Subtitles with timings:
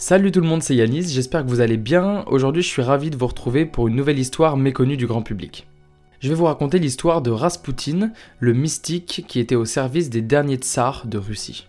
[0.00, 2.24] Salut tout le monde, c'est Yanis, j'espère que vous allez bien.
[2.26, 5.68] Aujourd'hui, je suis ravi de vous retrouver pour une nouvelle histoire méconnue du grand public.
[6.20, 10.56] Je vais vous raconter l'histoire de Raspoutine, le mystique qui était au service des derniers
[10.56, 11.66] tsars de Russie.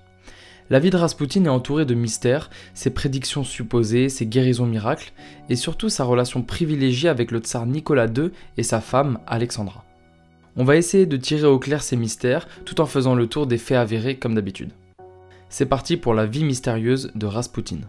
[0.69, 5.11] La vie de Raspoutine est entourée de mystères, ses prédictions supposées, ses guérisons miracles,
[5.49, 9.83] et surtout sa relation privilégiée avec le tsar Nicolas II et sa femme Alexandra.
[10.55, 13.57] On va essayer de tirer au clair ces mystères tout en faisant le tour des
[13.57, 14.71] faits avérés comme d'habitude.
[15.49, 17.87] C'est parti pour la vie mystérieuse de Raspoutine.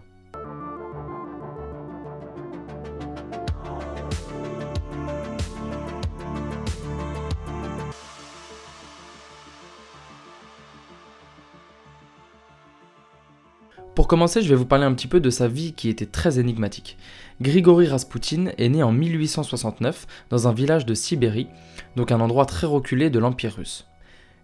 [13.95, 16.39] Pour commencer, je vais vous parler un petit peu de sa vie qui était très
[16.39, 16.97] énigmatique.
[17.41, 21.47] Grigory Raspoutine est né en 1869 dans un village de Sibérie,
[21.95, 23.85] donc un endroit très reculé de l'Empire russe.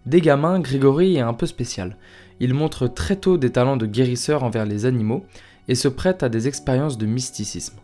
[0.06, 1.96] Dès gamin, Grigory est un peu spécial.
[2.38, 5.26] Il montre très tôt des talents de guérisseur envers les animaux
[5.68, 7.76] et se prête à des expériences de mysticisme.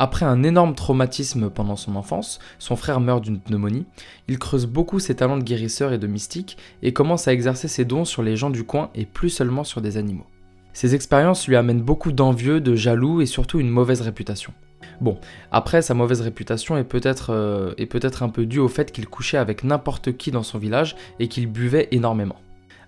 [0.00, 3.86] Après un énorme traumatisme pendant son enfance, son frère meurt d'une pneumonie,
[4.28, 7.84] il creuse beaucoup ses talents de guérisseur et de mystique et commence à exercer ses
[7.84, 10.26] dons sur les gens du coin et plus seulement sur des animaux.
[10.72, 14.52] Ces expériences lui amènent beaucoup d'envieux, de jaloux et surtout une mauvaise réputation.
[15.00, 15.18] Bon,
[15.50, 17.74] après sa mauvaise réputation est peut-être euh,
[18.20, 21.48] un peu due au fait qu'il couchait avec n'importe qui dans son village et qu'il
[21.48, 22.36] buvait énormément.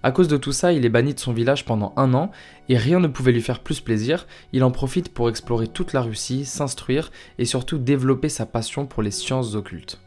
[0.02, 2.30] À cause de tout ça, il est banni de son village pendant un an
[2.68, 4.26] et rien ne pouvait lui faire plus plaisir.
[4.52, 9.02] Il en profite pour explorer toute la Russie, s'instruire et surtout développer sa passion pour
[9.02, 10.00] les sciences occultes.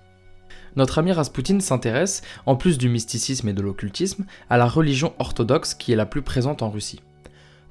[0.76, 5.76] Notre ami Rasputin s'intéresse, en plus du mysticisme et de l'occultisme, à la religion orthodoxe
[5.76, 7.02] qui est la plus présente en Russie.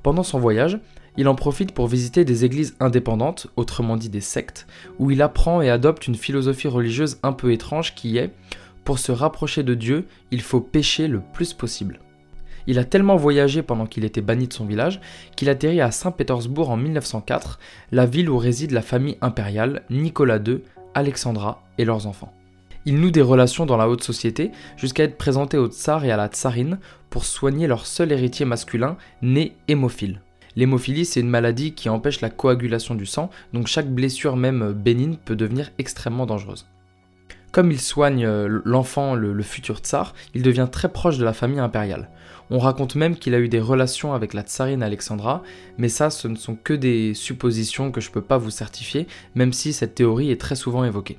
[0.05, 0.79] Pendant son voyage,
[1.17, 4.69] il en profite pour visiter des églises indépendantes, autrement dit des sectes,
[5.01, 8.33] où il apprend et adopte une philosophie religieuse un peu étrange qui est
[8.85, 12.01] pour se rapprocher de Dieu, il faut pécher le plus possible.
[12.67, 15.01] Il a tellement voyagé pendant qu'il était banni de son village
[15.37, 17.59] qu'il atterrit à Saint-Pétersbourg en 1904,
[17.91, 20.61] la ville où réside la famille impériale, Nicolas II,
[20.95, 22.33] Alexandra et leurs enfants.
[22.85, 26.17] Il noue des relations dans la haute société jusqu'à être présenté au tsar et à
[26.17, 26.79] la tsarine
[27.11, 30.21] pour soigner leur seul héritier masculin, né hémophile.
[30.57, 35.17] L'hémophilie, c'est une maladie qui empêche la coagulation du sang, donc chaque blessure même bénigne
[35.17, 36.67] peut devenir extrêmement dangereuse.
[37.53, 41.59] Comme il soigne euh, l'enfant, le, futur tsar, il devient très proche de la famille
[41.59, 42.09] impériale.
[42.51, 45.43] On raconte même qu'il a eu des relations avec la tsarine Alexandra,
[45.77, 49.07] mais ça, ce ne sont que des suppositions que je ne peux pas vous certifier,
[49.35, 51.19] même si cette théorie est très souvent évoquée.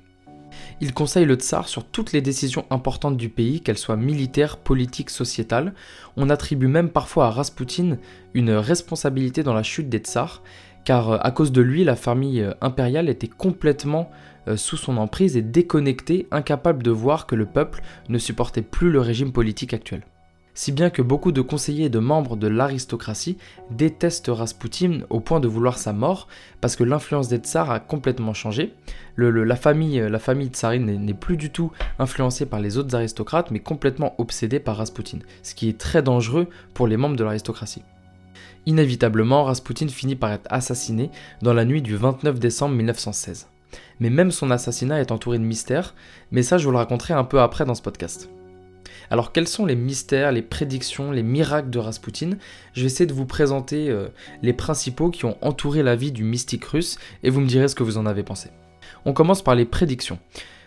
[0.81, 5.11] Il conseille le tsar sur toutes les décisions importantes du pays, qu'elles soient militaires, politiques,
[5.11, 5.73] sociétales.
[6.17, 7.97] On attribue même parfois à Rasputin
[8.33, 10.41] une responsabilité dans la chute des tsars,
[10.83, 14.09] car euh, à cause de lui, la famille euh, impériale était complètement
[14.47, 18.91] euh, sous son emprise et déconnectée, incapable de voir que le peuple ne supportait plus
[18.91, 20.03] le régime politique actuel
[20.55, 23.37] si bien que beaucoup de conseillers et de membres de l'aristocratie
[23.71, 26.27] détestent Rasputin au point de vouloir sa mort,
[26.61, 28.73] parce que l'influence des tsars a complètement changé.
[29.17, 33.61] la, famille, la famille tsarine n'est plus du tout influencée par les autres aristocrates, mais
[33.61, 37.81] complètement obsédée par Rasputin, ce qui est très dangereux pour les membres de l'aristocratie.
[38.65, 41.09] Inévitablement, Rasputin finit par être assassiné
[41.41, 43.47] dans la nuit du 29 décembre 1916.
[43.99, 45.95] Mais même son assassinat est entouré de mystères,
[46.31, 48.29] mais ça je vous le raconterai un peu après dans ce podcast.
[49.09, 52.31] Alors quels sont les mystères, les prédictions, les miracles de Rasputin?
[52.73, 54.07] Je vais essayer de vous présenter euh,
[54.41, 57.75] les principaux qui ont entouré la vie du mystique russe et vous me direz ce
[57.75, 58.49] que vous en avez pensé.
[59.05, 60.19] On commence par les prédictions.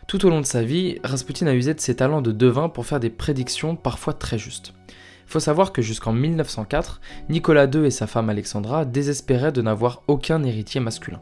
[0.06, 2.86] Tout au long de sa vie, Rasputin a usé de ses talents de devin pour
[2.86, 4.74] faire des prédictions parfois très justes.
[5.26, 10.42] Faut savoir que jusqu'en 1904, Nicolas II et sa femme Alexandra désespéraient de n'avoir aucun
[10.44, 11.20] héritier masculin.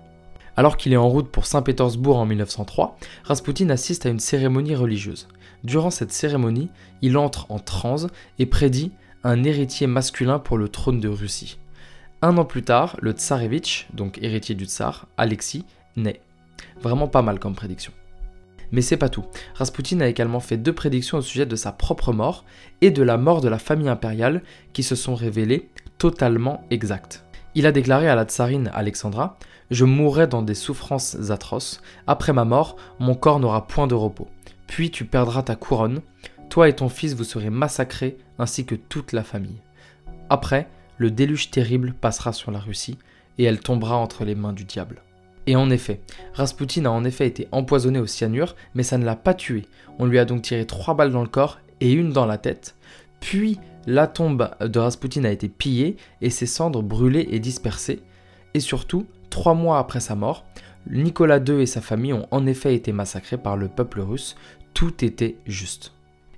[0.56, 5.27] Alors qu'il est en route pour Saint-Pétersbourg en 1903, Rasputin assiste à une cérémonie religieuse.
[5.65, 6.71] Durant cette cérémonie,
[7.03, 8.06] il entre en transe
[8.39, 8.93] et prédit
[9.25, 11.59] un héritier masculin pour le trône de Russie.
[12.23, 15.65] Un an plus tard, le tsarevitch, donc héritier du tsar, Alexis,
[15.97, 16.21] naît.
[16.81, 17.93] Vraiment pas mal comme prédiction.
[18.75, 19.25] Mais c'est pas tout.
[19.55, 22.44] Rasputin a également fait deux prédictions au sujet de sa propre mort
[22.81, 24.43] et de la mort de la famille impériale
[24.73, 27.25] qui se sont révélées totalement exactes.
[27.55, 29.38] Il a déclaré à la tsarine Alexandra
[29.71, 31.82] Je mourrai dans des souffrances atroces.
[32.09, 34.26] Après ma mort, mon corps n'aura point de repos.
[34.67, 36.00] Puis tu perdras ta couronne.
[36.50, 39.62] Toi et ton fils vous serez massacrés, ainsi que toute la famille.
[40.31, 40.69] Après,
[40.99, 42.99] le déluge terrible passera sur la Russie,
[43.38, 45.00] et elle tombera entre les mains du diable.
[45.46, 46.00] Et en effet,
[46.32, 49.67] Rasputin a en effet été empoisonné au cyanure, mais ça ne l'a pas tué.
[49.99, 52.76] On lui a donc tiré trois balles dans le corps et une dans la tête.
[53.20, 58.00] Puis la tombe de Rasputin a été pillée et ses cendres brûlées et dispersées.
[58.55, 60.44] Et surtout, trois mois après sa mort,
[60.91, 64.37] Nicolas II et sa famille ont en effet été massacrés par le peuple russe.
[64.73, 65.93] Tout était juste.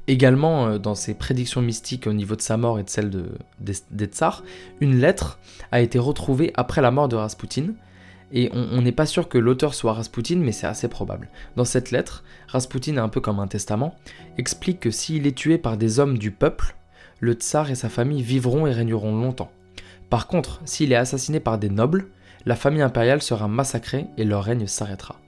[0.09, 3.11] Également, euh, dans ses prédictions mystiques au niveau de sa mort et de celle
[3.59, 4.45] des tsars,
[4.81, 5.39] une lettre
[5.73, 7.75] a été retrouvée après la mort de Rasputin
[8.33, 11.29] et on n'est pas sûr que l'auteur soit Rasputin, mais c'est assez probable.
[11.55, 13.95] Dans cette lettre, Rasputin, un peu comme un testament,
[14.37, 16.77] explique que s'il est tué par des hommes du peuple,
[17.21, 19.53] le tsar et sa famille vivront et régneront longtemps.
[20.11, 22.09] Par contre, s'il est assassiné par des nobles,
[22.47, 25.21] la famille impériale sera massacrée et leur règne s'arrêtera.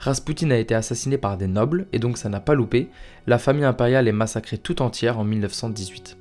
[0.00, 2.88] Rasputin a été assassiné par des nobles, et donc ça n'a pas loupé,
[3.26, 6.16] la famille impériale est massacrée tout entière en 1918.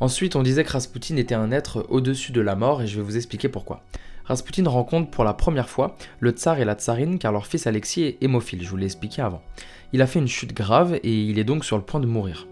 [0.00, 3.02] Ensuite, on disait que Rasputin était un être au-dessus de la mort, et je vais
[3.02, 3.84] vous expliquer pourquoi.
[4.24, 8.02] Rasputin rencontre pour la première fois le tsar et la tsarine car leur fils Alexis
[8.04, 9.42] est hémophile, je vous l'ai expliqué avant.
[9.92, 12.46] Il a fait une chute grave et il est donc sur le point de mourir.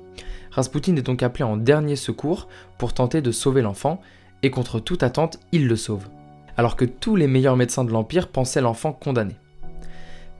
[0.51, 4.01] Rasputin est donc appelé en dernier secours pour tenter de sauver l'enfant,
[4.43, 6.09] et contre toute attente, il le sauve.
[6.57, 9.37] Alors que tous les meilleurs médecins de l'Empire pensaient l'enfant condamné.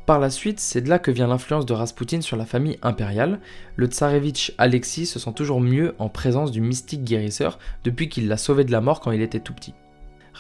[0.07, 3.39] Par la suite, c'est de là que vient l'influence de Rasputin sur la famille impériale.
[3.77, 8.37] Le tsarevitch Alexis se sent toujours mieux en présence du mystique guérisseur depuis qu'il l'a
[8.37, 9.75] sauvé de la mort quand il était tout petit.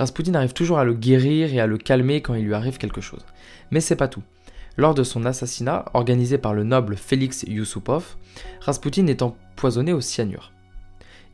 [0.01, 3.03] Rasputin arrive toujours à le guérir et à le calmer quand il lui arrive quelque
[3.03, 3.27] chose.
[3.71, 4.23] Mais c'est pas tout.
[4.79, 8.17] Lors de son assassinat, organisé par le noble Félix Yusupov,
[8.63, 10.53] Rasputin est empoisonné au cyanure.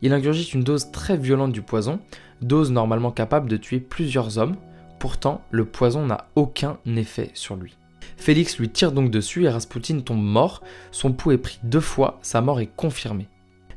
[0.01, 2.01] Il ingurgite une dose très violente du poison,
[2.41, 4.57] dose normalement capable de tuer plusieurs hommes,
[4.99, 7.77] pourtant le poison n'a aucun effet sur lui.
[8.17, 10.61] Félix lui tire donc dessus et Rasputin tombe mort,
[10.91, 13.29] son pouls est pris deux fois, sa mort est confirmée.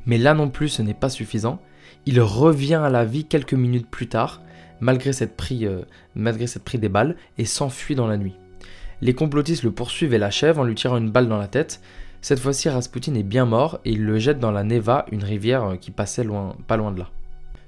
[0.05, 1.61] Mais là non plus ce n'est pas suffisant,
[2.05, 4.41] il revient à la vie quelques minutes plus tard,
[4.81, 5.83] malgré cette prise, euh,
[6.15, 8.35] malgré cette prise des balles, et s'enfuit dans la nuit.
[9.01, 11.81] Les complotistes le poursuivent et l'achèvent en lui tirant une balle dans la tête.
[12.21, 15.63] Cette fois-ci, Rasputin est bien mort et il le jette dans la Neva, une rivière
[15.63, 17.09] euh, qui passait loin, pas loin de là.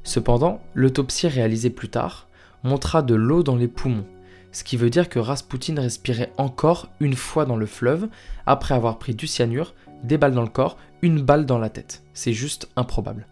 [0.04, 2.28] Cependant, l'autopsie réalisée plus tard
[2.64, 4.06] montra de l'eau dans les poumons,
[4.54, 8.08] ce qui veut dire que Rasputin respirait encore une fois dans le fleuve
[8.46, 9.74] après avoir pris du cyanure,
[10.04, 12.04] des balles dans le corps, une balle dans la tête.
[12.14, 13.26] C'est juste improbable.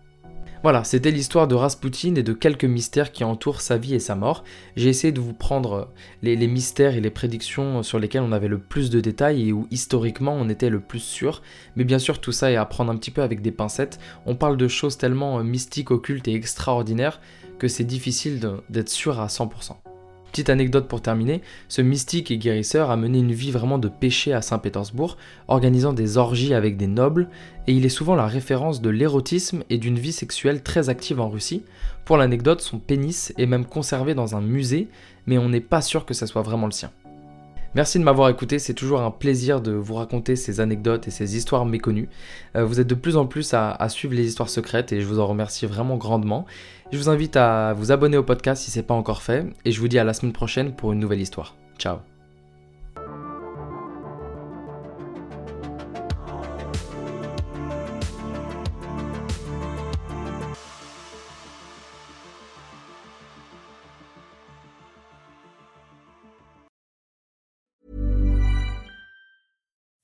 [0.63, 4.13] Voilà, c'était l'histoire de Rasputin et de quelques mystères qui entourent sa vie et sa
[4.13, 4.43] mort.
[4.75, 5.89] J'ai essayé de vous prendre
[6.21, 9.67] les, mystères et les prédictions sur lesquels on avait le plus de détails et où
[9.71, 11.41] historiquement on était le plus sûr.
[11.75, 13.99] Mais bien sûr, tout ça est à prendre un petit peu avec des pincettes.
[14.27, 17.19] On parle de choses tellement mystiques, occultes et extraordinaires
[17.57, 19.90] que c'est difficile d'être sûr à 100%.
[20.31, 24.31] Petite anecdote pour terminer, ce mystique et guérisseur a mené une vie vraiment de péché
[24.31, 25.17] à Saint-Pétersbourg,
[25.49, 27.27] organisant des orgies avec des nobles,
[27.67, 31.29] et il est souvent la référence de l'érotisme et d'une vie sexuelle très active en
[31.29, 31.63] Russie.
[32.05, 34.87] Pour l'anecdote, son pénis est même conservé dans un musée,
[35.25, 36.91] mais on n'est pas sûr que ça soit vraiment le sien.
[37.73, 41.37] Merci de m'avoir écouté, c'est toujours un plaisir de vous raconter ces anecdotes et ces
[41.37, 42.09] histoires méconnues.
[42.57, 45.05] Euh, vous êtes de plus en plus à, à, suivre les histoires secrètes et je
[45.05, 46.45] vous en remercie vraiment grandement.
[46.91, 49.71] Je vous invite à vous abonner au podcast si ce n'est pas encore fait et
[49.71, 51.55] je vous dis à la semaine prochaine pour une nouvelle histoire.
[51.77, 51.99] Ciao